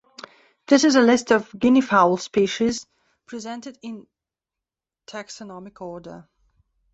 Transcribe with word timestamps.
This 0.65 0.83
is 0.83 0.95
a 0.95 1.01
list 1.03 1.29
of 1.31 1.51
guineafowl 1.51 2.19
species, 2.19 2.87
presented 3.27 3.77
in 3.83 4.07
taxonomic 5.05 5.79
order. 5.79 6.27